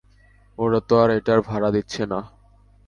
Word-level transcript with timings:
ওরা 0.57 0.79
তো 0.87 0.93
আর 1.03 1.09
এটার 1.09 1.39
ভাড়া 1.41 1.69
দিচ্ছে 1.71 2.03
না। 2.05 2.19